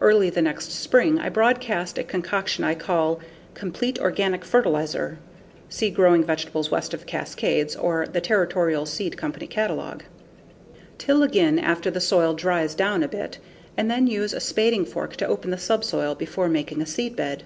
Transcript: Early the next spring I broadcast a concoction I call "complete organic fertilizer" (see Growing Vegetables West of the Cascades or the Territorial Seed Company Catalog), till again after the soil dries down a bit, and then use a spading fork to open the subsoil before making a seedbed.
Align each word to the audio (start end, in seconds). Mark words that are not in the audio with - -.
Early 0.00 0.30
the 0.30 0.40
next 0.40 0.70
spring 0.70 1.18
I 1.18 1.28
broadcast 1.28 1.98
a 1.98 2.04
concoction 2.04 2.62
I 2.62 2.76
call 2.76 3.18
"complete 3.54 3.98
organic 3.98 4.44
fertilizer" 4.44 5.18
(see 5.68 5.90
Growing 5.90 6.22
Vegetables 6.22 6.70
West 6.70 6.94
of 6.94 7.00
the 7.00 7.06
Cascades 7.06 7.74
or 7.74 8.06
the 8.06 8.20
Territorial 8.20 8.86
Seed 8.86 9.16
Company 9.16 9.48
Catalog), 9.48 10.02
till 10.96 11.24
again 11.24 11.58
after 11.58 11.90
the 11.90 12.00
soil 12.00 12.34
dries 12.34 12.76
down 12.76 13.02
a 13.02 13.08
bit, 13.08 13.38
and 13.76 13.90
then 13.90 14.06
use 14.06 14.32
a 14.32 14.38
spading 14.38 14.84
fork 14.84 15.16
to 15.16 15.26
open 15.26 15.50
the 15.50 15.58
subsoil 15.58 16.14
before 16.14 16.48
making 16.48 16.80
a 16.80 16.86
seedbed. 16.86 17.40